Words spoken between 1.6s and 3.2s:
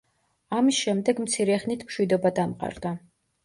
ხნით მშვიდობა დამყარდა.